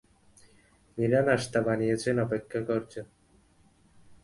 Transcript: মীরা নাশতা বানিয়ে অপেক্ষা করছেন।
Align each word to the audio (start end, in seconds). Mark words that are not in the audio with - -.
মীরা 0.97 1.21
নাশতা 1.27 1.59
বানিয়ে 1.67 1.95
অপেক্ষা 2.19 2.59
করছেন। 2.69 3.05